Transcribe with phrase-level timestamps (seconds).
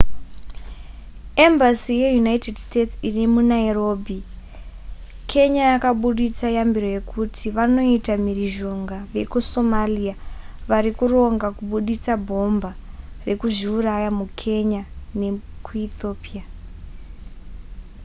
[1.45, 4.17] embassy yeunited states irimunairobi
[5.31, 10.15] kenya yakaburitsa yambiro yekuti vanoita mhirizhonga vekusomalia
[10.69, 12.71] varikuronga kuburitsa bhomba
[13.27, 14.81] rekuzviuraya mukenya
[15.19, 16.43] nekuethiopia